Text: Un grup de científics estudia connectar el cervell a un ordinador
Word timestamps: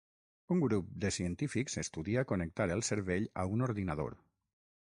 Un 0.53 0.61
grup 0.61 0.87
de 1.03 1.11
científics 1.17 1.77
estudia 1.83 2.23
connectar 2.31 2.69
el 2.77 2.83
cervell 2.89 3.31
a 3.43 3.47
un 3.57 3.65
ordinador 3.67 4.17